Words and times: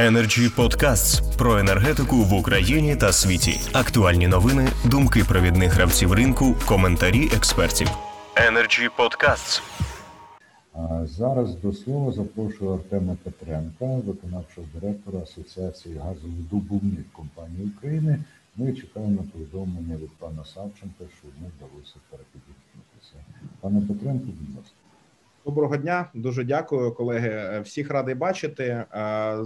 Energy 0.00 0.48
Podcasts 0.56 1.36
про 1.38 1.58
енергетику 1.58 2.16
в 2.16 2.34
Україні 2.34 2.96
та 2.96 3.12
світі. 3.12 3.60
Актуальні 3.72 4.28
новини, 4.28 4.68
думки 4.84 5.24
провідних 5.24 5.72
гравців 5.72 6.12
ринку, 6.12 6.56
коментарі 6.66 7.30
експертів. 7.36 7.88
Energy 8.36 8.88
Podcasts. 8.98 9.62
Зараз 11.06 11.54
до 11.54 11.72
слова 11.72 12.12
запрошую 12.12 12.70
Артема 12.70 13.16
Петренка, 13.22 13.86
виконавчого 14.06 14.66
директора 14.74 15.18
Асоціації 15.18 15.98
газовидобувних 15.98 17.04
компаній 17.12 17.70
України. 17.76 18.18
Ми 18.56 18.72
чекаємо 18.72 19.24
повідомлення 19.32 19.96
від 19.96 20.10
пана 20.18 20.44
Савченка, 20.44 21.04
що 21.18 21.28
йому 21.28 21.50
вдалося 21.56 21.94
перепідімкнутися. 22.10 23.16
Пане 23.60 23.80
Петренко, 23.80 24.26
будь 24.26 24.56
ласка. 24.56 24.74
Доброго 25.46 25.76
дня, 25.76 26.10
дуже 26.14 26.44
дякую, 26.44 26.92
колеги. 26.92 27.60
Всіх 27.60 27.90
радий 27.90 28.14
бачити. 28.14 28.64
Е, 28.64 29.36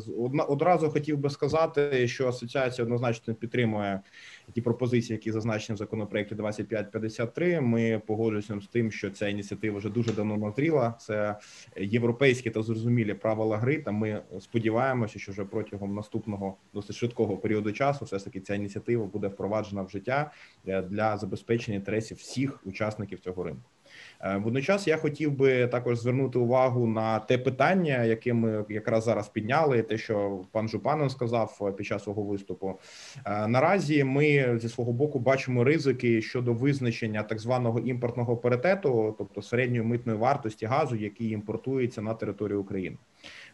Одразу 0.48 0.90
хотів 0.90 1.18
би 1.18 1.30
сказати, 1.30 2.08
що 2.08 2.28
асоціація 2.28 2.84
однозначно 2.84 3.34
підтримує 3.34 4.00
ті 4.54 4.60
пропозиції, 4.60 5.16
які 5.16 5.32
зазначені 5.32 5.74
в 5.74 5.78
законопроекті 5.78 6.34
2553. 6.34 7.60
Ми 7.60 8.02
погоджуємося 8.06 8.66
з 8.66 8.70
тим, 8.70 8.90
що 8.90 9.10
ця 9.10 9.28
ініціатива 9.28 9.78
вже 9.78 9.88
дуже 9.88 10.12
давно 10.12 10.36
назріла. 10.36 10.94
Це 11.00 11.36
європейські 11.76 12.50
та 12.50 12.62
зрозумілі 12.62 13.14
правила 13.14 13.58
гри. 13.58 13.78
Та 13.78 13.92
ми 13.92 14.22
сподіваємося, 14.40 15.18
що 15.18 15.32
вже 15.32 15.44
протягом 15.44 15.94
наступного 15.94 16.56
досить 16.74 16.96
швидкого 16.96 17.36
періоду 17.36 17.72
часу, 17.72 18.04
все 18.04 18.18
ж 18.18 18.24
таки, 18.24 18.40
ця 18.40 18.54
ініціатива 18.54 19.04
буде 19.06 19.28
впроваджена 19.28 19.82
в 19.82 19.90
життя 19.90 20.30
е, 20.66 20.82
для 20.82 21.16
забезпечення 21.16 21.76
інтересів 21.76 22.16
всіх 22.16 22.66
учасників 22.66 23.20
цього 23.20 23.44
ринку. 23.44 23.70
Е, 24.20 24.36
Водночас 24.36 24.88
я 24.88 24.96
хотів 24.96 25.32
би 25.32 25.66
також 25.66 25.98
звернути 25.98 26.38
увагу 26.38 26.86
на 26.86 27.18
те 27.18 27.38
питання, 27.38 28.04
яке 28.04 28.34
ми 28.34 28.64
якраз 28.68 29.04
зараз 29.04 29.28
підняли, 29.28 29.82
те, 29.82 29.98
що 29.98 30.40
пан 30.52 30.68
Жупанин 30.68 31.10
сказав 31.10 31.58
е, 31.62 31.72
під 31.72 31.86
час 31.86 32.02
свого 32.02 32.22
виступу. 32.22 32.80
Е, 33.26 33.48
Наразі 33.48 34.04
ми 34.04 34.58
зі 34.58 34.68
свого 34.68 34.92
боку 34.92 35.18
бачимо 35.18 35.64
ризики 35.64 36.22
щодо 36.22 36.52
визначення 36.52 37.22
так 37.22 37.38
званого 37.38 37.78
імпортного 37.78 38.36
паритету, 38.36 39.14
тобто 39.18 39.42
середньої 39.42 39.82
митної 39.82 40.18
вартості 40.18 40.66
газу, 40.66 40.96
який 40.96 41.30
імпортується 41.30 42.02
на 42.02 42.14
територію 42.14 42.60
України. 42.60 42.96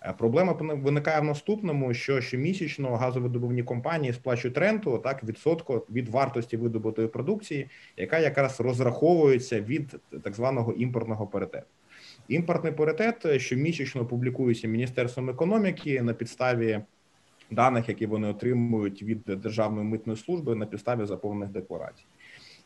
Е, 0.02 0.14
Проблема 0.18 0.52
виникає 0.52 1.20
в 1.20 1.24
наступному: 1.24 1.94
що 1.94 2.20
щомісячно 2.20 2.96
газовидобувні 2.96 3.62
компанії 3.62 4.12
сплачують 4.12 4.58
ренту 4.58 4.98
так 4.98 5.24
відсотку 5.24 5.86
від 5.90 6.08
вартості 6.08 6.56
видобутої 6.56 7.08
продукції, 7.08 7.68
яка 7.96 8.18
якраз 8.18 8.60
розраховується 8.60 9.60
від 9.60 9.96
так 10.22 10.34
званого 10.34 10.72
імпортного 10.72 11.26
паритету. 11.26 11.66
Імпортний 12.28 12.72
паритет 12.72 13.26
е, 13.26 13.38
щомісячно 13.38 14.06
публікується 14.06 14.68
Міністерством 14.68 15.30
економіки 15.30 16.02
на 16.02 16.14
підставі 16.14 16.80
даних, 17.50 17.88
які 17.88 18.06
вони 18.06 18.28
отримують 18.28 19.02
від 19.02 19.22
Державної 19.24 19.86
митної 19.86 20.18
служби 20.18 20.54
на 20.54 20.66
підставі 20.66 21.06
заповнених 21.06 21.50
декларацій. 21.50 22.04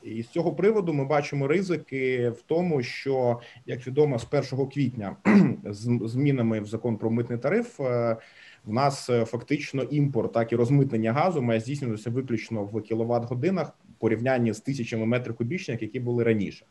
І 0.05 0.23
з 0.23 0.29
цього 0.29 0.53
приводу 0.53 0.93
ми 0.93 1.05
бачимо 1.05 1.49
ризики 1.49 2.29
в 2.29 2.43
тому, 2.43 2.83
що 2.83 3.41
як 3.67 3.87
відомо, 3.87 4.19
з 4.19 4.27
1 4.55 4.67
квітня 4.67 5.17
з 5.65 6.01
змінами 6.05 6.61
в 6.61 6.67
закон 6.67 6.97
про 6.97 7.11
митний 7.11 7.39
тариф 7.39 7.81
е, 7.81 8.17
в 8.65 8.73
нас 8.73 9.11
е, 9.11 9.25
фактично 9.25 9.83
імпорт, 9.83 10.33
так 10.33 10.53
і 10.53 10.57
розмитнення 10.57 11.13
газу 11.13 11.43
має 11.43 11.61
здійснюватися 11.61 12.11
виключно 12.11 12.65
в 12.65 12.83
кіловат 12.83 13.25
годинах 13.25 13.73
порівнянні 13.99 14.53
з 14.53 14.61
тисячами 14.61 15.07
метрів 15.07 15.35
кубічних, 15.35 15.83
які 15.83 16.01
були 16.01 16.25
раніше. 16.25 16.67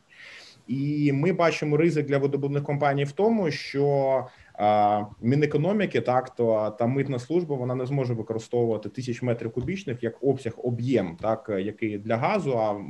І 0.68 1.12
ми 1.12 1.32
бачимо 1.32 1.76
ризик 1.76 2.06
для 2.06 2.18
видобувних 2.18 2.62
компаній 2.62 3.04
в 3.04 3.12
тому, 3.12 3.50
що 3.50 4.26
а, 4.52 5.02
Мінекономіки, 5.22 6.00
так 6.00 6.34
то 6.34 6.76
та 6.78 6.86
митна 6.86 7.18
служба 7.18 7.56
вона 7.56 7.74
не 7.74 7.86
зможе 7.86 8.14
використовувати 8.14 8.88
тисяч 8.88 9.22
метрів 9.22 9.52
кубічних 9.52 10.02
як 10.02 10.24
обсяг 10.24 10.52
об'єм, 10.56 11.16
так 11.20 11.50
який 11.58 11.98
для 11.98 12.16
газу, 12.16 12.58
а 12.58 12.80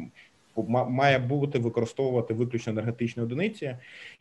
має 0.88 1.19
бути 1.19 1.59
використовувати 1.59 2.34
виключно 2.34 2.72
енергетичні 2.72 3.22
одиниці. 3.22 3.76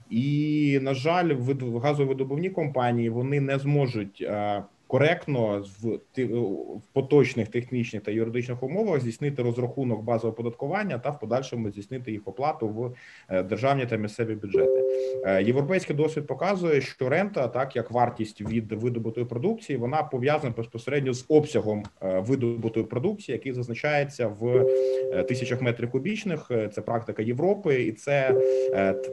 І 0.09 0.79
на 0.81 0.93
жаль, 0.93 1.29
вид- 1.33 1.79
газовидобувні 1.81 2.49
компанії 2.49 3.09
вони 3.09 3.41
не 3.41 3.59
зможуть 3.59 4.21
е, 4.21 4.63
коректно 4.87 5.65
в, 5.81 5.99
ти- 6.11 6.25
в 6.25 6.81
поточних 6.93 7.47
технічних 7.47 8.01
та 8.03 8.11
юридичних 8.11 8.63
умовах 8.63 8.99
здійснити 9.01 9.43
розрахунок 9.43 10.03
базового 10.03 10.33
оподаткування 10.33 10.99
та 10.99 11.09
в 11.09 11.19
подальшому 11.19 11.69
здійснити 11.69 12.11
їх 12.11 12.27
оплату 12.27 12.67
в 12.69 12.93
е, 13.29 13.43
державні 13.43 13.85
та 13.85 13.95
місцеві 13.95 14.35
бюджети. 14.35 14.82
Е, 15.25 15.43
Європейський 15.43 15.95
досвід 15.95 16.27
показує, 16.27 16.81
що 16.81 17.09
рента, 17.09 17.47
так 17.47 17.75
як 17.75 17.91
вартість 17.91 18.41
від 18.41 18.71
видобутої 18.71 19.25
продукції, 19.25 19.77
вона 19.77 20.03
пов'язана 20.03 20.53
безпосередньо 20.57 21.13
з 21.13 21.25
обсягом 21.27 21.83
е, 22.01 22.19
видобутої 22.19 22.85
продукції, 22.85 23.33
який 23.33 23.53
зазначається 23.53 24.27
в 24.27 24.47
е, 24.47 25.23
тисячах 25.23 25.61
метрів 25.61 25.91
кубічних. 25.91 26.51
Це 26.73 26.81
практика 26.81 27.21
Європи, 27.21 27.83
і 27.83 27.91
це 27.91 28.35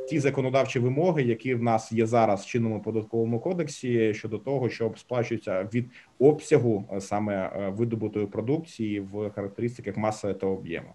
ті 0.08 0.20
законодавчі 0.20 0.78
вимоги, 0.78 1.22
які 1.22 1.54
в 1.54 1.62
нас 1.62 1.92
є 1.92 2.06
зараз 2.06 2.42
в 2.42 2.46
чинному 2.46 2.82
податковому 2.82 3.40
кодексі 3.40 4.14
щодо 4.14 4.38
того, 4.38 4.69
що 4.69 4.92
сплачується 4.96 5.69
від 5.74 5.90
обсягу 6.20 6.84
е, 6.92 7.00
саме 7.00 7.34
е, 7.34 7.72
видобутої 7.76 8.26
продукції 8.26 9.00
в 9.00 9.31
характеристиках 9.31 9.97
маси 9.97 10.34
та 10.34 10.47
об'єму. 10.47 10.88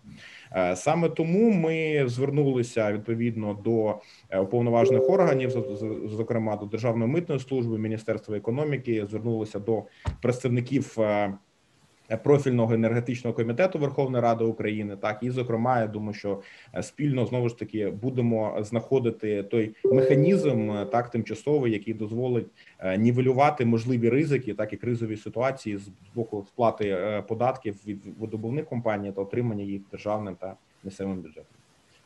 Е, 0.56 0.76
Саме 0.76 1.10
тому 1.10 1.52
ми 1.52 2.04
звернулися 2.08 2.94
відповідно 2.94 3.54
до 3.54 4.00
уповноважених 4.42 5.10
органів, 5.10 5.52
зокрема 6.06 6.56
до 6.56 6.66
Державної 6.66 7.12
митної 7.12 7.42
служби, 7.42 7.78
Міністерства 7.78 8.38
економіки, 8.38 9.06
звернулися 9.10 9.60
до 9.60 9.84
представників. 10.22 10.98
Е, 12.10 12.18
Профільного 12.18 12.74
енергетичного 12.74 13.36
комітету 13.36 13.80
Верховної 13.80 14.24
Ради 14.24 14.44
України, 14.44 14.96
так 14.96 15.18
і 15.22 15.30
зокрема, 15.30 15.80
я 15.80 15.88
думаю, 15.88 16.14
що 16.14 16.42
е, 16.76 16.84
спільно 16.84 17.26
знову 17.26 17.50
ж 17.50 17.60
таки 17.60 17.90
будемо 17.90 18.58
знаходити 18.60 19.44
той 19.44 19.76
механізм, 19.84 20.72
е, 20.72 20.86
так 20.86 21.10
тимчасовий, 21.10 21.72
який 21.72 21.94
дозволить 21.94 22.48
нівелювати 22.98 23.66
можливі 23.66 24.10
ризики, 24.10 24.54
так 24.54 24.74
і 24.74 24.78
кризові 24.78 25.18
ситуації 25.18 25.78
з 25.78 25.90
боку 26.16 26.46
сплати 26.48 26.98
податків 27.28 27.76
від 27.88 28.00
видобувних 28.20 28.66
компаній 28.66 29.12
та 29.12 29.22
отримання 29.22 29.64
їх 29.64 29.82
державним 29.92 30.36
та 30.36 30.56
місцевим 30.84 31.16
бюджетом. 31.16 31.56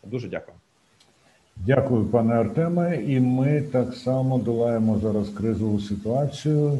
Дуже 0.04 0.28
дякую. 0.28 0.58
Дякую, 1.66 2.06
пане 2.06 2.34
Артеме. 2.34 3.04
І 3.04 3.20
ми 3.20 3.62
так 3.62 3.94
само 3.94 4.38
долаємо 4.38 5.00
зараз 5.00 5.30
кризову 5.30 5.80
ситуацію. 5.80 6.80